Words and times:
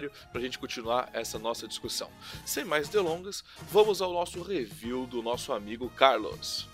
para 0.00 0.40
a 0.40 0.40
gente 0.40 0.58
continuar 0.58 1.10
essa 1.12 1.38
nossa 1.38 1.68
discussão. 1.68 2.10
Sem 2.44 2.64
mais 2.64 2.88
delongas, 2.88 3.44
vamos 3.70 4.00
ao 4.00 4.12
nosso 4.12 4.42
review 4.42 5.06
do 5.06 5.22
nosso 5.22 5.52
amigo 5.52 5.90
Carlos. 5.90 6.71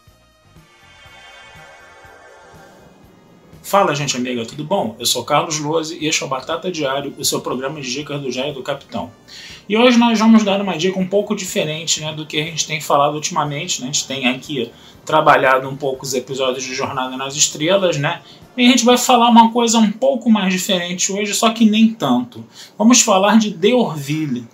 Fala, 3.69 3.95
gente 3.95 4.17
amiga, 4.17 4.47
tudo 4.47 4.65
bom? 4.65 4.97
Eu 4.99 5.05
sou 5.05 5.23
Carlos 5.23 5.59
Lose 5.59 5.99
e 6.01 6.07
este 6.07 6.23
é 6.23 6.27
o 6.27 6.29
Batata 6.29 6.73
Diário, 6.73 7.13
o 7.19 7.23
seu 7.23 7.43
programa 7.43 7.79
de 7.83 7.93
dicas 7.93 8.19
do 8.19 8.33
Jair 8.33 8.55
do 8.55 8.63
Capitão. 8.63 9.11
E 9.69 9.77
hoje 9.77 9.99
nós 9.99 10.19
vamos 10.19 10.43
dar 10.43 10.59
uma 10.59 10.75
dica 10.79 10.99
um 10.99 11.07
pouco 11.07 11.37
diferente 11.37 12.01
né, 12.01 12.15
do 12.15 12.25
que 12.25 12.41
a 12.41 12.45
gente 12.45 12.67
tem 12.67 12.81
falado 12.81 13.17
ultimamente. 13.17 13.83
Né? 13.83 13.91
A 13.91 13.93
gente 13.93 14.09
tem 14.09 14.27
aqui 14.27 14.73
trabalhado 15.05 15.69
um 15.69 15.77
pouco 15.77 16.07
os 16.07 16.15
episódios 16.15 16.65
de 16.65 16.75
Jornada 16.75 17.15
nas 17.19 17.37
Estrelas, 17.37 17.99
né? 17.99 18.23
E 18.57 18.65
a 18.65 18.71
gente 18.71 18.87
vai 18.87 18.97
falar 18.97 19.29
uma 19.29 19.53
coisa 19.53 19.77
um 19.77 19.93
pouco 19.93 20.31
mais 20.31 20.51
diferente 20.51 21.13
hoje, 21.13 21.35
só 21.35 21.51
que 21.51 21.67
nem 21.67 21.93
tanto. 21.93 22.43
Vamos 22.79 23.03
falar 23.03 23.39
de 23.39 23.53
The 23.53 23.75
Orville. 23.75 24.47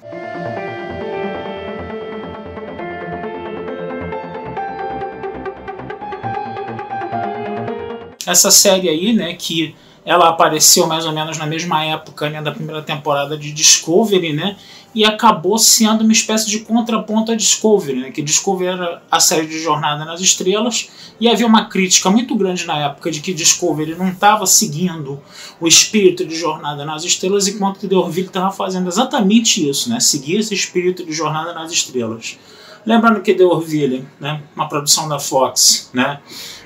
Essa 8.27 8.51
série 8.51 8.89
aí, 8.89 9.13
né, 9.13 9.35
que 9.35 9.75
ela 10.05 10.29
apareceu 10.29 10.87
mais 10.87 11.07
ou 11.07 11.13
menos 11.13 11.39
na 11.39 11.47
mesma 11.47 11.85
época 11.85 12.29
né, 12.29 12.43
da 12.43 12.53
primeira 12.53 12.83
temporada 12.83 13.37
de 13.37 13.51
Discovery, 13.53 14.33
né? 14.35 14.57
E 14.95 15.05
acabou 15.05 15.59
sendo 15.59 16.05
uma 16.05 16.13
espécie 16.13 16.49
de 16.49 16.61
contraponto 16.61 17.33
a 17.33 17.35
Discovery, 17.35 18.01
né? 18.01 18.11
Que 18.11 18.23
Discovery 18.23 18.71
era 18.71 19.03
a 19.11 19.19
série 19.19 19.47
de 19.47 19.59
Jornada 19.61 20.05
nas 20.05 20.21
Estrelas 20.21 20.89
e 21.19 21.29
havia 21.29 21.47
uma 21.47 21.65
crítica 21.65 22.11
muito 22.11 22.37
grande 22.37 22.67
na 22.67 22.79
época 22.79 23.11
de 23.11 23.21
que 23.21 23.33
Discovery 23.33 23.97
não 23.97 24.09
estava 24.11 24.47
seguindo 24.47 25.21
o 25.59 25.67
espírito 25.67 26.25
de 26.25 26.37
Jornada 26.37 26.85
nas 26.85 27.03
Estrelas, 27.03 27.49
enquanto 27.49 27.81
que 27.81 27.89
The 27.89 27.97
Orville 27.97 28.27
estava 28.27 28.53
fazendo 28.53 28.89
exatamente 28.89 29.69
isso, 29.69 29.89
né? 29.89 29.99
Seguir 29.99 30.37
esse 30.37 30.55
espírito 30.55 31.05
de 31.05 31.13
Jornada 31.13 31.53
nas 31.55 31.73
Estrelas. 31.73 32.39
Lembrando 32.87 33.23
que 33.23 33.35
The 33.35 33.45
Orville, 33.45 34.07
né? 34.21 34.43
Uma 34.55 34.69
produção 34.69 35.09
da 35.09 35.19
Fox, 35.19 35.91
né? 35.93 36.21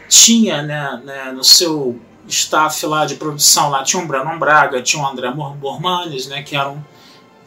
Tinha 0.09 0.63
né, 0.63 1.01
né, 1.05 1.33
no 1.33 1.45
seu 1.45 2.01
staff 2.27 2.85
lá 2.87 3.07
de 3.07 3.17
produção 3.17 3.71
lá 3.71 3.83
tinha 3.83 4.03
o 4.03 4.07
Brandon 4.07 4.39
Braga, 4.39 4.83
tinha 4.83 5.03
o 5.03 5.07
André 5.07 5.31
Bormanes, 5.31 6.27
né, 6.27 6.43
que 6.43 6.57
eram 6.57 6.85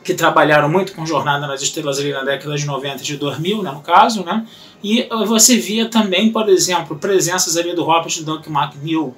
que 0.04 0.16
trabalharam 0.16 0.68
muito 0.68 0.94
com 0.94 1.06
Jornada 1.06 1.46
nas 1.46 1.62
Estrelas 1.62 2.00
ali 2.00 2.12
na 2.12 2.24
década 2.24 2.56
de 2.56 2.66
90 2.66 3.02
e 3.02 3.06
de 3.06 3.18
2000, 3.18 3.62
né, 3.62 3.72
no 3.72 3.82
caso, 3.82 4.24
né? 4.24 4.48
E 4.84 5.08
você 5.28 5.58
via 5.58 5.88
também, 5.90 6.32
por 6.32 6.50
exemplo, 6.50 6.98
presenças 6.98 7.56
ali 7.56 7.76
do 7.76 7.84
Robert 7.84 8.12
Duncan 8.24 8.52
McNeil 8.52 9.14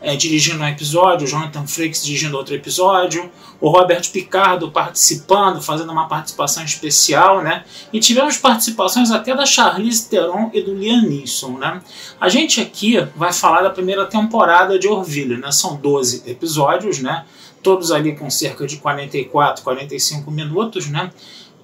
é, 0.00 0.14
dirigindo 0.14 0.62
um 0.62 0.68
episódio, 0.68 1.26
o 1.26 1.30
Jonathan 1.30 1.66
Frakes 1.66 2.04
dirigindo 2.04 2.36
outro 2.36 2.54
episódio, 2.54 3.30
o 3.60 3.68
Robert 3.68 4.10
Picardo 4.10 4.70
participando, 4.70 5.62
fazendo 5.62 5.90
uma 5.90 6.06
participação 6.06 6.64
especial, 6.64 7.42
né? 7.42 7.64
E 7.92 7.98
tivemos 7.98 8.36
participações 8.36 9.10
até 9.10 9.34
da 9.34 9.46
Charlize 9.46 10.08
Theron 10.08 10.50
e 10.52 10.60
do 10.60 10.74
Liam 10.74 11.02
Neeson, 11.02 11.58
né? 11.58 11.80
A 12.20 12.28
gente 12.28 12.60
aqui 12.60 13.00
vai 13.16 13.32
falar 13.32 13.62
da 13.62 13.70
primeira 13.70 14.04
temporada 14.04 14.78
de 14.78 14.86
Orville, 14.86 15.38
né? 15.38 15.50
São 15.50 15.76
12 15.76 16.24
episódios, 16.26 17.00
né? 17.00 17.24
Todos 17.62 17.90
ali 17.90 18.14
com 18.14 18.28
cerca 18.30 18.66
de 18.66 18.76
44, 18.76 19.64
45 19.64 20.30
minutos, 20.30 20.88
né? 20.88 21.10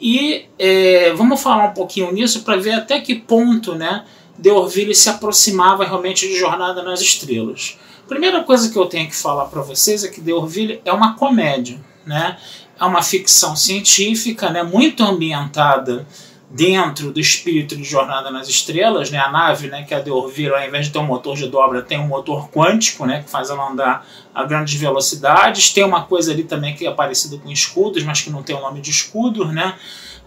E 0.00 0.46
é, 0.58 1.12
vamos 1.12 1.40
falar 1.40 1.66
um 1.66 1.74
pouquinho 1.74 2.10
nisso 2.10 2.42
para 2.42 2.56
ver 2.56 2.72
até 2.72 2.98
que 3.00 3.14
ponto, 3.14 3.74
né? 3.74 4.04
De 4.36 4.50
Orville 4.50 4.94
se 4.94 5.08
aproximava 5.08 5.84
realmente 5.84 6.26
de 6.26 6.36
Jornada 6.36 6.82
nas 6.82 7.00
Estrelas. 7.00 7.78
Primeira 8.12 8.44
coisa 8.44 8.70
que 8.70 8.76
eu 8.76 8.84
tenho 8.84 9.08
que 9.08 9.16
falar 9.16 9.46
para 9.46 9.62
vocês 9.62 10.04
é 10.04 10.08
que 10.08 10.20
The 10.20 10.34
Orville 10.34 10.82
é 10.84 10.92
uma 10.92 11.14
comédia, 11.14 11.80
né? 12.04 12.36
É 12.78 12.84
uma 12.84 13.02
ficção 13.02 13.56
científica, 13.56 14.50
né? 14.50 14.62
Muito 14.62 15.02
ambientada 15.02 16.06
dentro 16.50 17.10
do 17.10 17.18
espírito 17.18 17.74
de 17.74 17.82
Jornada 17.82 18.30
nas 18.30 18.50
Estrelas, 18.50 19.10
né? 19.10 19.16
A 19.16 19.30
nave, 19.30 19.68
né? 19.68 19.84
Que 19.84 19.94
é 19.94 19.96
a 19.96 20.02
The 20.02 20.10
Orville, 20.10 20.54
ao 20.54 20.62
invés 20.62 20.86
de 20.86 20.92
ter 20.92 20.98
um 20.98 21.06
motor 21.06 21.34
de 21.34 21.48
dobra, 21.48 21.80
tem 21.80 21.98
um 21.98 22.06
motor 22.06 22.50
quântico, 22.50 23.06
né? 23.06 23.22
Que 23.22 23.30
faz 23.30 23.48
ela 23.48 23.66
andar 23.66 24.06
a 24.34 24.44
grandes 24.44 24.78
velocidades. 24.78 25.72
Tem 25.72 25.82
uma 25.82 26.04
coisa 26.04 26.32
ali 26.32 26.44
também 26.44 26.74
que 26.74 26.86
é 26.86 26.92
parecida 26.92 27.38
com 27.38 27.50
escudos, 27.50 28.04
mas 28.04 28.20
que 28.20 28.28
não 28.28 28.42
tem 28.42 28.54
o 28.54 28.60
nome 28.60 28.82
de 28.82 28.90
escudo, 28.90 29.46
né? 29.46 29.74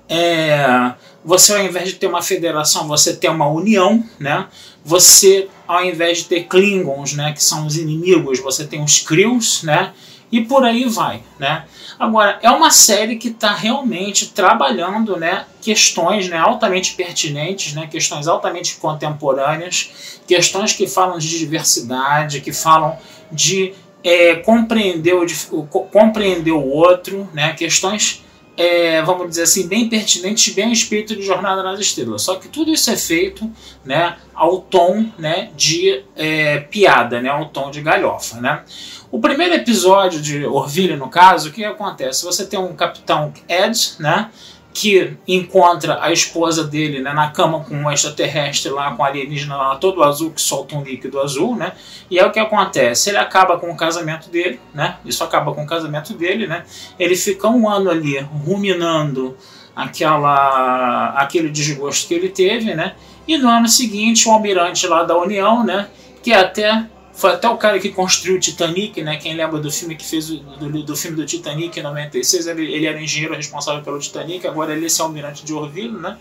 É, 0.10 0.92
você 1.24 1.54
ao 1.54 1.64
invés 1.64 1.90
de 1.90 1.96
ter 1.96 2.08
uma 2.08 2.24
federação, 2.24 2.88
você 2.88 3.16
tem 3.16 3.30
uma 3.30 3.48
união, 3.48 4.04
né? 4.20 4.48
Você 4.86 5.50
ao 5.68 5.84
invés 5.84 6.20
de 6.20 6.26
ter 6.26 6.44
Klingons, 6.44 7.14
né, 7.14 7.34
que 7.34 7.44
são 7.44 7.66
os 7.66 7.78
inimigos, 7.78 8.40
você 8.40 8.66
tem 8.66 8.84
os 8.84 9.00
Krios, 9.00 9.64
né? 9.64 9.94
E 10.32 10.42
por 10.42 10.64
aí 10.66 10.86
vai, 10.86 11.22
né? 11.40 11.66
Agora, 12.00 12.40
é 12.42 12.50
uma 12.50 12.72
série 12.72 13.16
que 13.16 13.30
está 13.30 13.54
realmente 13.54 14.28
trabalhando 14.28 15.18
né, 15.18 15.46
questões 15.62 16.28
né, 16.28 16.38
altamente 16.38 16.94
pertinentes, 16.96 17.74
né, 17.74 17.88
questões 17.88 18.28
altamente 18.28 18.76
contemporâneas, 18.76 20.20
questões 20.28 20.74
que 20.74 20.88
falam 20.88 21.18
de 21.18 21.40
diversidade, 21.40 22.42
que 22.42 22.52
falam 22.52 22.98
de 23.32 23.74
é, 24.04 24.36
compreender, 24.36 25.14
o, 25.14 25.66
compreender 25.68 26.52
o 26.52 26.68
outro, 26.68 27.30
né, 27.34 27.54
questões 27.54 28.25
é, 28.58 29.02
vamos 29.02 29.30
dizer 29.30 29.44
assim, 29.44 29.68
bem 29.68 29.90
pertinentes, 29.90 30.54
bem 30.54 30.66
ao 30.66 30.72
espírito 30.72 31.16
de 31.16 31.22
Jornada 31.22 31.62
nas 31.62 31.80
Estrelas. 31.80 32.22
Só 32.22 32.36
que 32.36 32.48
tudo 32.48 32.72
isso 32.72 32.90
é 32.90 32.96
feito 32.96 33.50
né, 33.84 34.18
ao 34.34 34.62
tom 34.62 35.06
né, 35.18 35.50
de 35.56 36.04
é, 36.16 36.60
piada, 36.60 37.22
né, 37.22 37.30
ao 37.30 37.50
tom 37.50 37.70
de 37.70 37.82
galhofa. 37.82 38.40
Né? 38.40 38.64
O 39.12 39.20
primeiro 39.20 39.54
episódio 39.54 40.22
de 40.22 40.46
Orville, 40.46 40.96
no 40.96 41.10
caso, 41.10 41.50
o 41.50 41.52
que 41.52 41.64
acontece? 41.64 42.24
Você 42.24 42.46
tem 42.46 42.60
um 42.60 42.76
capitão 42.76 43.34
Ed, 43.48 43.96
né, 44.00 44.30
que 44.76 45.16
encontra 45.26 46.04
a 46.04 46.12
esposa 46.12 46.62
dele 46.66 47.00
né, 47.00 47.14
na 47.14 47.32
cama 47.32 47.64
com 47.64 47.74
um 47.74 47.90
extraterrestre 47.90 48.70
lá, 48.70 48.92
com 48.94 49.06
alienígena 49.06 49.56
lá, 49.56 49.76
todo 49.78 50.04
azul, 50.04 50.32
que 50.32 50.42
solta 50.42 50.76
um 50.76 50.84
líquido 50.84 51.22
azul, 51.22 51.56
né? 51.56 51.72
E 52.12 52.20
é 52.20 52.26
o 52.26 52.32
que 52.32 52.40
acontece, 52.42 53.10
ele 53.10 53.18
acaba 53.18 53.58
com 53.58 53.72
o 53.72 53.78
casamento 53.78 54.30
dele, 54.30 54.60
né? 54.74 54.98
Isso 55.06 55.24
acaba 55.24 55.54
com 55.54 55.64
o 55.64 55.66
casamento 55.66 56.14
dele, 56.14 56.46
né? 56.46 56.66
Ele 57.00 57.16
fica 57.16 57.48
um 57.48 57.70
ano 57.70 57.90
ali 57.90 58.20
ruminando 58.20 59.38
aquela, 59.74 61.14
aquele 61.16 61.48
desgosto 61.48 62.10
que 62.10 62.14
ele 62.14 62.28
teve, 62.28 62.76
né? 62.76 62.96
E 63.26 63.38
no 63.38 63.48
ano 63.48 63.70
seguinte, 63.70 64.28
o 64.28 64.32
almirante 64.34 64.86
lá 64.88 65.04
da 65.04 65.18
União, 65.18 65.64
né? 65.64 65.88
Que 66.22 66.34
até 66.34 66.86
foi 67.16 67.32
até 67.32 67.48
o 67.48 67.58
cara 67.58 67.80
que 67.80 67.90
construiu 67.90 68.36
o 68.36 68.40
Titanic, 68.40 69.02
né? 69.02 69.16
Quem 69.16 69.36
lembra 69.36 69.58
do 69.60 69.72
filme 69.72 69.96
que 69.96 70.06
fez 70.06 70.28
do, 70.28 70.84
do 70.84 70.96
filme 70.98 71.16
do 71.16 71.26
Titanic 71.26 71.80
em 71.80 71.84
96, 71.84 72.48
ele, 72.48 72.74
ele 72.74 72.86
era 72.86 72.98
o 72.98 73.02
engenheiro 73.02 73.34
responsável 73.34 73.82
pelo 73.82 73.98
Titanic, 74.00 74.46
agora 74.46 74.74
ele 74.74 74.84
é 74.84 74.88
esse 74.88 75.02
almirante 75.02 75.46
de 75.46 75.54
Orville, 75.54 75.98
né? 75.98 76.18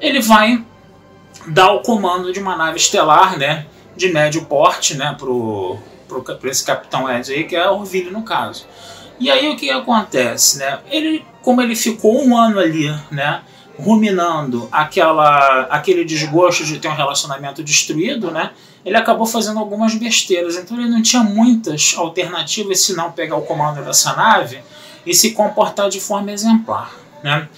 Ele 0.00 0.20
vai 0.20 0.64
dar 1.48 1.72
o 1.72 1.82
comando 1.82 2.32
de 2.32 2.40
uma 2.40 2.56
nave 2.56 2.78
estelar, 2.78 3.38
né? 3.38 3.66
De 3.94 4.08
médio 4.10 4.46
porte, 4.46 4.96
né? 4.96 5.14
Pro, 5.18 5.78
pro, 6.08 6.22
pro 6.22 6.50
esse 6.50 6.64
capitão 6.64 7.10
Ed 7.10 7.30
aí, 7.30 7.44
que 7.44 7.54
é 7.54 7.68
Orville 7.68 8.10
no 8.10 8.22
caso. 8.22 8.66
E 9.20 9.30
aí 9.30 9.50
o 9.50 9.56
que 9.56 9.70
acontece, 9.70 10.58
né? 10.58 10.80
Ele, 10.90 11.24
como 11.42 11.60
ele 11.60 11.76
ficou 11.76 12.24
um 12.24 12.36
ano 12.36 12.58
ali, 12.58 12.88
né? 13.10 13.42
Ruminando 13.78 14.68
aquela, 14.70 15.62
aquele 15.70 16.04
desgosto 16.04 16.64
de 16.64 16.78
ter 16.78 16.88
um 16.88 16.94
relacionamento 16.94 17.62
destruído, 17.62 18.30
né? 18.30 18.50
Ele 18.84 18.96
acabou 18.96 19.26
fazendo 19.26 19.58
algumas 19.58 19.94
besteiras. 19.94 20.56
Então 20.56 20.78
ele 20.78 20.88
não 20.88 21.02
tinha 21.02 21.22
muitas 21.22 21.94
alternativas 21.96 22.80
se 22.80 22.94
não 22.94 23.12
pegar 23.12 23.36
o 23.36 23.42
comando 23.42 23.82
dessa 23.84 24.14
nave 24.14 24.60
e 25.06 25.14
se 25.14 25.32
comportar 25.32 25.88
de 25.88 26.00
forma 26.00 26.32
exemplar, 26.32 26.94
né? 27.22 27.48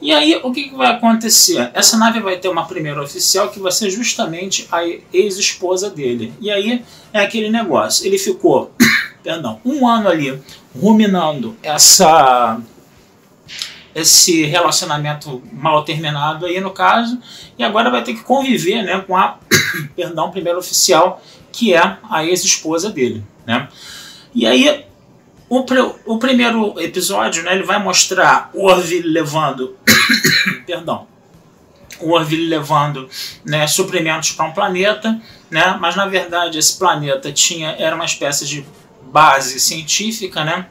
E 0.00 0.12
aí 0.12 0.38
o 0.42 0.52
que, 0.52 0.64
que 0.64 0.76
vai 0.76 0.88
acontecer? 0.88 1.70
Essa 1.72 1.96
nave 1.96 2.20
vai 2.20 2.36
ter 2.36 2.48
uma 2.48 2.66
primeira 2.66 3.02
oficial 3.02 3.48
que 3.48 3.58
vai 3.58 3.72
ser 3.72 3.90
justamente 3.90 4.68
a 4.70 4.84
ex-esposa 5.12 5.88
dele. 5.88 6.34
E 6.38 6.50
aí 6.50 6.84
é 7.12 7.20
aquele 7.20 7.50
negócio. 7.50 8.06
Ele 8.06 8.18
ficou 8.18 8.70
perdão, 9.22 9.58
um 9.64 9.88
ano 9.88 10.08
ali 10.08 10.38
ruminando 10.78 11.56
essa 11.62 12.60
esse 13.96 14.44
relacionamento 14.44 15.42
mal 15.50 15.82
terminado 15.82 16.44
aí 16.44 16.60
no 16.60 16.70
caso, 16.70 17.18
e 17.58 17.64
agora 17.64 17.90
vai 17.90 18.04
ter 18.04 18.12
que 18.12 18.22
conviver 18.22 18.82
né, 18.82 19.00
com 19.00 19.16
a 19.16 19.38
perdão, 19.96 20.30
primeiro 20.30 20.58
oficial, 20.58 21.22
que 21.50 21.72
é 21.72 21.96
a 22.10 22.22
ex-esposa 22.22 22.90
dele. 22.90 23.24
Né? 23.46 23.66
E 24.34 24.46
aí, 24.46 24.84
o, 25.48 25.64
o 26.04 26.18
primeiro 26.18 26.78
episódio 26.78 27.42
né, 27.42 27.54
ele 27.54 27.62
vai 27.62 27.82
mostrar 27.82 28.50
o 28.52 28.66
Orville 28.66 29.08
levando. 29.08 29.74
perdão. 30.66 31.06
O 31.98 32.10
Orville 32.10 32.48
levando 32.48 33.08
né, 33.46 33.66
suprimentos 33.66 34.32
para 34.32 34.44
um 34.44 34.52
planeta, 34.52 35.18
né, 35.50 35.74
mas 35.80 35.96
na 35.96 36.04
verdade 36.04 36.58
esse 36.58 36.78
planeta 36.78 37.32
tinha 37.32 37.70
era 37.78 37.96
uma 37.96 38.04
espécie 38.04 38.46
de 38.46 38.62
base 39.10 39.58
científica, 39.58 40.44
né, 40.44 40.66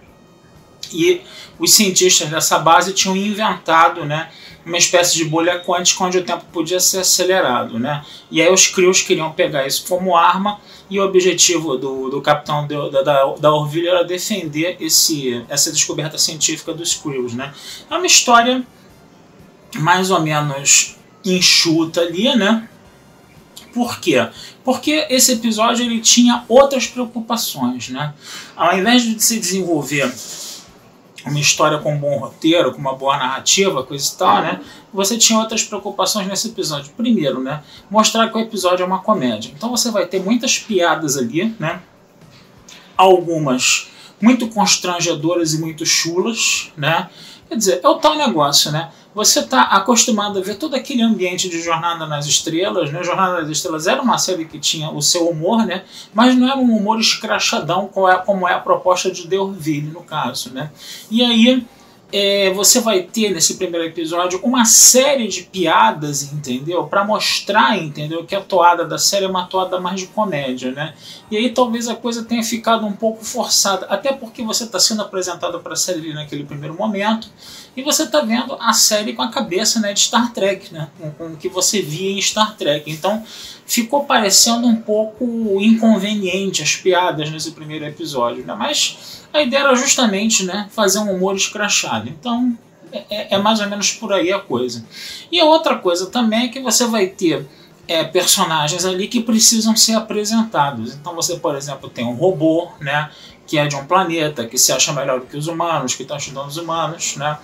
e 0.92 1.22
os 1.60 1.74
cientistas 1.74 2.30
dessa 2.30 2.60
base 2.60 2.94
tinham 2.94 3.16
inventado 3.16 4.06
né, 4.06 4.30
uma 4.66 4.78
espécie 4.78 5.16
de 5.16 5.26
bolha 5.26 5.60
quântica 5.60 6.04
onde 6.04 6.18
o 6.18 6.24
tempo 6.24 6.44
podia 6.52 6.80
ser 6.80 7.00
acelerado. 7.00 7.80
Né? 7.80 8.04
E 8.32 8.42
aí 8.42 8.52
os 8.52 8.68
crios 8.68 9.02
queriam 9.02 9.32
pegar 9.32 9.66
isso 9.66 9.86
como 9.88 10.16
arma 10.16 10.60
e 10.90 11.00
o 11.00 11.06
objetivo 11.06 11.78
do, 11.78 12.10
do 12.10 12.22
capitão 12.22 12.68
de, 12.68 12.76
da, 12.92 13.26
da, 13.40 13.54
Orville 13.54 13.88
era 13.88 14.04
defender 14.04 14.78
esse, 14.80 15.44
essa 15.50 15.72
descoberta 15.72 16.18
científica 16.18 16.74
dos 16.74 16.94
crios. 16.94 17.34
Né? 17.34 17.54
É 17.90 17.96
uma 17.96 18.06
história 18.06 18.64
mais 19.76 20.12
ou 20.12 20.22
menos 20.22 20.96
enxuta 21.24 22.02
ali, 22.02 22.36
né? 22.36 22.68
Por 23.74 24.00
quê? 24.00 24.26
Porque 24.64 25.06
esse 25.10 25.34
episódio 25.34 25.86
ele 25.86 26.00
tinha 26.00 26.46
outras 26.48 26.88
preocupações, 26.88 27.90
né? 27.90 28.14
Ao 28.56 28.78
invés 28.78 29.04
de 29.04 29.22
se 29.22 29.38
desenvolver 29.38 30.10
uma 31.26 31.40
história 31.40 31.80
com 31.80 31.94
um 31.94 31.98
bom 31.98 32.18
roteiro, 32.18 32.72
com 32.72 32.80
uma 32.80 32.96
boa 32.96 33.18
narrativa, 33.18 33.84
coisa 33.84 34.12
e 34.14 34.18
tal, 34.18 34.42
né? 34.42 34.62
Você 34.94 35.18
tinha 35.18 35.40
outras 35.40 35.64
preocupações 35.64 36.28
nesse 36.28 36.50
episódio. 36.50 36.94
Primeiro, 36.96 37.42
né? 37.42 37.64
Mostrar 37.90 38.30
que 38.30 38.38
o 38.38 38.42
episódio 38.42 38.84
é 38.84 38.86
uma 38.86 39.00
comédia. 39.00 39.52
Então 39.56 39.70
você 39.70 39.90
vai 39.92 40.06
ter 40.06 40.22
muitas 40.22 40.60
piadas 40.60 41.18
ali, 41.18 41.56
né? 41.60 41.82
Algumas 42.96 43.90
muito 44.22 44.48
constrangedoras 44.48 45.54
e 45.54 45.60
muito 45.60 45.86
chulas, 45.86 46.72
né? 46.78 47.10
Quer 47.48 47.58
dizer, 47.58 47.80
é 47.84 47.88
o 47.88 47.96
tal 47.96 48.16
negócio, 48.16 48.72
né? 48.72 48.92
você 49.16 49.40
está 49.40 49.62
acostumado 49.62 50.40
a 50.40 50.42
ver 50.42 50.56
todo 50.56 50.76
aquele 50.76 51.02
ambiente 51.02 51.48
de 51.48 51.62
Jornada 51.62 52.06
nas 52.06 52.28
Estrelas, 52.28 52.92
né? 52.92 53.02
Jornada 53.02 53.40
nas 53.40 53.50
Estrelas 53.50 53.88
era 53.88 54.02
uma 54.02 54.18
série 54.18 54.44
que 54.44 54.60
tinha 54.60 54.90
o 54.90 55.02
seu 55.02 55.30
humor, 55.30 55.66
né? 55.66 55.86
Mas 56.14 56.36
não 56.36 56.50
era 56.50 56.58
um 56.58 56.76
humor 56.76 57.00
escrachadão 57.00 57.88
como 57.88 58.10
é, 58.10 58.18
como 58.18 58.46
é 58.46 58.54
a 58.54 58.60
proposta 58.60 59.10
de 59.10 59.26
Deurville, 59.26 59.90
no 59.90 60.04
caso, 60.04 60.54
né? 60.54 60.70
E 61.10 61.24
aí 61.24 61.66
é, 62.18 62.50
você 62.52 62.80
vai 62.80 63.02
ter 63.02 63.30
nesse 63.32 63.56
primeiro 63.56 63.86
episódio 63.86 64.40
uma 64.42 64.64
série 64.64 65.28
de 65.28 65.44
piadas, 65.44 66.32
entendeu? 66.32 66.86
Para 66.86 67.04
mostrar, 67.04 67.78
entendeu? 67.78 68.24
Que 68.24 68.34
a 68.34 68.40
toada 68.40 68.86
da 68.86 68.98
série 68.98 69.26
é 69.26 69.28
uma 69.28 69.48
toada 69.48 69.82
mais 69.82 70.00
de 70.00 70.08
comédia, 70.08 70.72
né? 70.72 70.94
E 71.30 71.36
aí 71.36 71.50
talvez 71.50 71.90
a 71.90 71.96
coisa 71.96 72.24
tenha 72.24 72.42
ficado 72.42 72.86
um 72.86 72.94
pouco 72.94 73.22
forçada, 73.26 73.88
até 73.88 74.14
porque 74.14 74.42
você 74.44 74.64
está 74.64 74.80
sendo 74.80 75.02
apresentado 75.02 75.60
para 75.60 75.74
a 75.74 75.76
série 75.76 76.14
naquele 76.14 76.46
primeiro 76.46 76.74
momento 76.74 77.28
e 77.76 77.84
você 77.84 78.04
está 78.04 78.22
vendo 78.22 78.56
a 78.62 78.72
série 78.72 79.12
com 79.12 79.22
a 79.22 79.30
cabeça 79.30 79.82
né, 79.82 79.92
de 79.92 80.00
Star 80.00 80.32
Trek, 80.32 80.74
né? 80.74 80.88
Com, 80.98 81.12
com 81.12 81.26
o 81.34 81.36
que 81.36 81.50
você 81.50 81.82
via 81.82 82.18
em 82.18 82.22
Star 82.22 82.56
Trek. 82.56 82.90
Então 82.90 83.26
ficou 83.66 84.06
parecendo 84.06 84.68
um 84.68 84.78
pouco 84.78 85.26
inconveniente 85.60 86.64
as 86.64 86.78
piadas 86.78 87.30
nesse 87.30 87.52
primeiro 87.52 87.84
episódio, 87.84 88.46
né? 88.46 88.56
Mas 88.58 89.25
a 89.36 89.44
ideia 89.44 89.62
era 89.62 89.76
justamente 89.76 90.46
né, 90.46 90.68
fazer 90.72 91.00
um 91.00 91.14
humor 91.14 91.36
escrachado. 91.36 92.10
Então 92.10 92.58
é, 92.92 93.04
é, 93.10 93.36
é, 93.36 93.38
mais 93.38 93.60
ou 93.60 93.70
menos 93.70 93.92
por 93.92 94.14
aí 94.14 94.32
a 94.32 94.40
coisa. 94.40 94.86
E 95.32 95.40
a 95.40 95.46
outra 95.46 95.76
coisa 95.76 96.08
também 96.08 96.46
é 96.46 96.48
que 96.48 96.62
você 96.62 96.86
vai 96.88 97.08
ter 97.08 97.46
é, 97.88 98.04
personagens 98.04 98.86
ali 98.86 99.08
que 99.08 99.22
precisam 99.22 99.76
ser 99.76 99.94
apresentados. 99.94 100.94
Então 100.94 101.14
você, 101.14 101.38
por 101.38 101.56
exemplo, 101.56 101.90
tem 101.90 102.06
um 102.06 102.14
robô, 102.14 102.70
né, 102.80 103.12
que 103.46 103.58
é 103.58 103.68
de 103.68 103.76
um 103.76 103.86
planeta, 103.86 104.48
que 104.48 104.58
se 104.58 104.72
acha 104.72 104.94
melhor 104.94 105.20
do 105.20 105.26
que 105.26 105.38
os 105.38 105.48
humanos, 105.48 105.94
que 105.94 106.04
está 106.04 106.16
estudando 106.16 106.48
os 106.48 106.58
humanos, 106.58 107.16
né? 107.16 107.38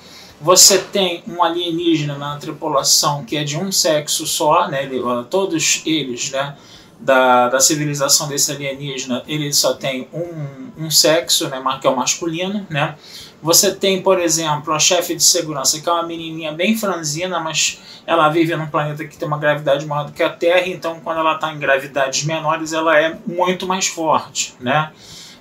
Você 0.43 0.79
tem 0.79 1.23
um 1.27 1.43
alienígena 1.43 2.17
na 2.17 2.35
tripulação 2.37 3.23
que 3.23 3.37
é 3.37 3.43
de 3.43 3.55
um 3.55 3.71
sexo 3.71 4.25
só, 4.25 4.67
né? 4.67 4.83
Ele, 4.83 4.99
todos 5.29 5.83
eles, 5.85 6.31
né? 6.31 6.55
da, 7.01 7.49
da 7.49 7.59
civilização 7.59 8.27
desse 8.27 8.51
alienígena, 8.51 9.23
ele 9.27 9.51
só 9.51 9.73
tem 9.73 10.07
um, 10.13 10.70
um 10.81 10.91
sexo, 10.91 11.47
né, 11.49 11.61
que 11.79 11.87
é 11.87 11.89
o 11.89 11.95
masculino, 11.95 12.65
né? 12.69 12.95
Você 13.41 13.73
tem, 13.73 14.01
por 14.01 14.19
exemplo, 14.19 14.71
a 14.71 14.77
chefe 14.77 15.15
de 15.15 15.23
segurança, 15.23 15.79
que 15.81 15.89
é 15.89 15.91
uma 15.91 16.03
menininha 16.03 16.51
bem 16.51 16.77
franzina, 16.77 17.39
mas 17.39 17.79
ela 18.05 18.29
vive 18.29 18.55
num 18.55 18.67
planeta 18.67 19.05
que 19.05 19.17
tem 19.17 19.27
uma 19.27 19.37
gravidade 19.37 19.85
maior 19.85 20.05
do 20.05 20.11
que 20.11 20.21
a 20.21 20.29
Terra, 20.29 20.67
então 20.67 20.99
quando 20.99 21.19
ela 21.19 21.35
está 21.35 21.51
em 21.51 21.57
gravidades 21.57 22.23
menores, 22.23 22.71
ela 22.71 22.99
é 22.99 23.17
muito 23.25 23.65
mais 23.65 23.87
forte, 23.87 24.53
né? 24.59 24.91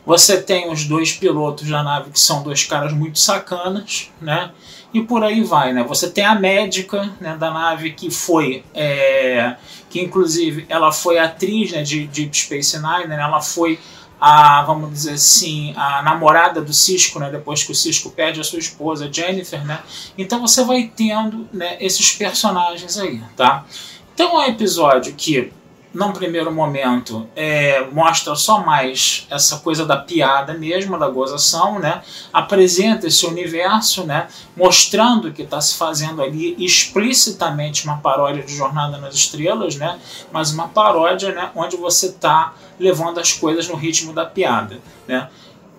Você 0.07 0.41
tem 0.41 0.71
os 0.71 0.85
dois 0.85 1.13
pilotos 1.13 1.69
da 1.69 1.83
nave, 1.83 2.11
que 2.11 2.19
são 2.19 2.43
dois 2.43 2.65
caras 2.65 2.93
muito 2.93 3.19
sacanas, 3.19 4.11
né? 4.21 4.51
E 4.93 5.03
por 5.03 5.23
aí 5.23 5.43
vai, 5.43 5.73
né? 5.73 5.85
Você 5.85 6.11
tem 6.11 6.25
a 6.25 6.35
médica 6.35 7.11
né, 7.21 7.37
da 7.37 7.51
nave 7.51 7.93
que 7.93 8.11
foi... 8.11 8.65
É, 8.75 9.57
que 9.91 10.01
inclusive 10.01 10.65
ela 10.69 10.93
foi 10.93 11.19
atriz 11.19 11.73
né, 11.73 11.83
de 11.83 12.07
Deep 12.07 12.35
Space 12.35 12.79
Nine, 12.79 13.09
né, 13.09 13.21
ela 13.21 13.41
foi 13.43 13.79
a, 14.21 14.63
vamos 14.63 14.91
dizer 14.93 15.15
assim, 15.15 15.75
a 15.77 16.03
namorada 16.03 16.63
do 16.63 16.73
Cisco, 16.73 17.19
né, 17.19 17.29
depois 17.29 17.65
que 17.65 17.73
o 17.73 17.75
Cisco 17.75 18.11
perde 18.11 18.41
a 18.41 18.45
sua 18.45 18.61
esposa 18.61 19.13
Jennifer, 19.13 19.67
né, 19.67 19.81
então 20.17 20.41
você 20.41 20.65
vai 20.65 20.91
tendo 20.95 21.49
né, 21.53 21.77
esses 21.81 22.13
personagens 22.13 22.97
aí, 22.97 23.21
tá? 23.37 23.67
Então 24.15 24.41
é 24.41 24.47
um 24.47 24.51
episódio 24.51 25.15
que 25.15 25.53
num 25.93 26.13
primeiro 26.13 26.53
momento, 26.53 27.29
é, 27.35 27.85
mostra 27.93 28.35
só 28.37 28.65
mais 28.65 29.27
essa 29.29 29.59
coisa 29.59 29.85
da 29.85 29.97
piada 29.97 30.55
mesmo, 30.55 30.97
da 30.97 31.09
gozação, 31.09 31.81
né? 31.81 32.01
apresenta 32.33 33.09
esse 33.09 33.27
universo, 33.27 34.05
né? 34.05 34.29
mostrando 34.57 35.33
que 35.33 35.43
está 35.43 35.61
se 35.61 35.77
fazendo 35.77 36.23
ali 36.23 36.55
explicitamente 36.65 37.85
uma 37.85 37.99
paródia 37.99 38.43
de 38.43 38.55
Jornada 38.55 38.99
nas 38.99 39.15
Estrelas, 39.15 39.75
né? 39.77 39.99
mas 40.31 40.53
uma 40.53 40.69
paródia 40.69 41.33
né? 41.33 41.51
onde 41.57 41.77
você 41.77 42.07
está 42.07 42.55
levando 42.79 43.19
as 43.19 43.33
coisas 43.33 43.69
no 43.69 43.75
ritmo 43.75 44.13
da 44.13 44.25
piada. 44.25 44.79
Né? 45.09 45.29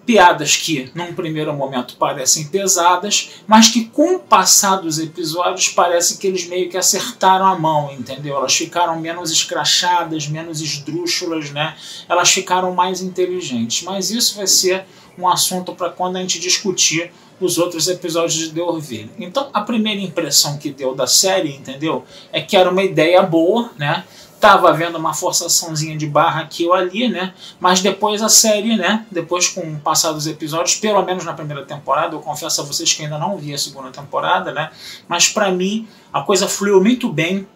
Piadas 0.06 0.58
que 0.58 0.92
num 0.96 1.14
primeiro 1.14 1.54
momento 1.54 1.96
parecem 1.96 2.48
pesadas, 2.48 3.32
mas 3.48 3.70
que 3.70 3.86
com 3.86 4.16
o 4.16 4.20
passar 4.20 4.78
dos 4.78 5.00
episódios 5.00 5.70
parece 5.70 6.18
que 6.18 6.28
eles 6.28 6.48
meio 6.48 6.70
que 6.70 6.78
acertaram 6.78 7.46
a 7.46 7.58
mão, 7.58 7.92
entendeu? 7.92 8.36
Elas 8.36 8.56
ficaram 8.56 9.00
menos 9.00 9.32
escrachadas, 9.32 10.28
menos 10.28 10.62
esdrúxulas, 10.62 11.52
né? 11.52 11.76
Elas 12.10 12.32
ficaram 12.32 12.74
mais 12.74 13.02
inteligentes. 13.02 13.84
Mas 13.84 14.12
isso 14.12 14.36
vai 14.36 14.48
ser 14.48 14.86
um 15.18 15.28
assunto 15.28 15.74
para 15.74 15.90
quando 15.90 16.18
a 16.18 16.22
gente 16.22 16.40
discutir 16.40 17.12
os 17.40 17.58
outros 17.58 17.88
episódios 17.88 18.36
de 18.36 18.52
The 18.52 18.62
Orville. 18.62 19.12
Então, 19.18 19.50
a 19.52 19.62
primeira 19.62 20.00
impressão 20.00 20.58
que 20.58 20.72
deu 20.72 20.94
da 20.94 21.08
série, 21.08 21.56
entendeu? 21.56 22.06
É 22.32 22.40
que 22.40 22.56
era 22.56 22.70
uma 22.70 22.84
ideia 22.84 23.22
boa, 23.24 23.72
né? 23.78 24.04
Tava 24.42 24.70
havendo 24.70 24.98
uma 24.98 25.14
forçaçãozinha 25.14 25.96
de 25.96 26.08
barra 26.08 26.42
aqui 26.42 26.66
ou 26.66 26.74
ali, 26.74 27.08
né? 27.08 27.34
Mas 27.60 27.80
depois 27.80 28.24
a 28.24 28.28
série, 28.28 28.76
né? 28.76 29.06
Depois 29.12 29.48
com 29.48 29.62
o 29.62 29.80
passar 29.80 30.12
dos 30.12 30.26
episódios, 30.26 30.76
pelo 30.78 31.02
menos 31.04 31.24
na 31.24 31.34
primeira 31.34 31.64
temporada, 31.64 32.16
eu 32.16 32.20
confesso 32.20 32.60
a 32.60 32.64
vocês 32.64 32.92
que 32.92 33.04
ainda 33.04 33.20
não 33.20 33.38
vi 33.38 33.54
a 33.54 33.58
segunda 33.58 33.92
temporada, 33.92 34.52
né? 34.52 34.72
Mas 35.08 35.30
para 35.30 35.52
mim 35.52 35.88
a 36.12 36.22
coisa 36.24 36.48
fluiu 36.48 36.82
muito 36.82 37.08
bem, 37.08 37.48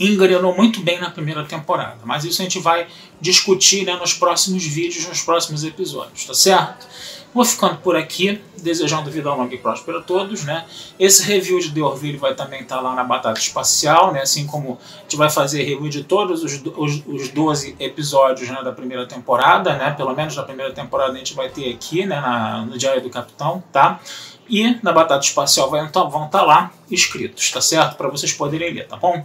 engrenou 0.00 0.56
muito 0.56 0.80
bem 0.80 0.98
na 0.98 1.10
primeira 1.10 1.44
temporada. 1.44 1.98
Mas 2.04 2.24
isso 2.24 2.40
a 2.40 2.44
gente 2.44 2.58
vai 2.58 2.88
discutir 3.20 3.84
né, 3.84 3.94
nos 3.96 4.14
próximos 4.14 4.64
vídeos, 4.64 5.06
nos 5.06 5.20
próximos 5.20 5.62
episódios, 5.62 6.24
tá 6.24 6.32
certo? 6.32 6.86
Vou 7.32 7.44
ficando 7.44 7.76
por 7.76 7.94
aqui, 7.94 8.40
desejando 8.60 9.08
vida 9.08 9.32
longa 9.32 9.54
e 9.54 9.58
próspera 9.58 9.98
a 9.98 10.02
todos, 10.02 10.42
né? 10.42 10.64
Esse 10.98 11.22
review 11.22 11.60
de 11.60 11.70
The 11.70 11.80
Orville 11.80 12.16
vai 12.16 12.34
também 12.34 12.62
estar 12.62 12.76
tá 12.76 12.80
lá 12.80 12.92
na 12.92 13.04
Batata 13.04 13.38
Espacial, 13.38 14.12
né? 14.12 14.22
Assim 14.22 14.48
como 14.48 14.80
a 14.98 15.02
gente 15.02 15.16
vai 15.16 15.30
fazer 15.30 15.62
review 15.62 15.88
de 15.88 16.02
todos 16.02 16.42
os, 16.42 16.60
os, 16.76 17.02
os 17.06 17.28
12 17.28 17.76
episódios 17.78 18.48
né, 18.48 18.60
da 18.64 18.72
primeira 18.72 19.06
temporada, 19.06 19.76
né? 19.76 19.92
Pelo 19.92 20.12
menos 20.12 20.34
na 20.34 20.42
primeira 20.42 20.72
temporada 20.72 21.12
a 21.12 21.18
gente 21.18 21.34
vai 21.34 21.48
ter 21.48 21.72
aqui, 21.72 22.04
né? 22.04 22.20
Na, 22.20 22.64
no 22.64 22.76
Diário 22.76 23.00
do 23.00 23.10
Capitão, 23.10 23.62
tá? 23.70 24.00
E 24.48 24.76
na 24.82 24.92
Batata 24.92 25.24
Espacial 25.24 25.70
vai, 25.70 25.84
então, 25.84 26.10
vão 26.10 26.26
estar 26.26 26.40
tá 26.40 26.44
lá 26.44 26.72
escritos, 26.90 27.48
tá 27.52 27.60
certo? 27.60 27.96
Para 27.96 28.08
vocês 28.08 28.32
poderem 28.32 28.74
ler, 28.74 28.88
tá 28.88 28.96
bom? 28.96 29.24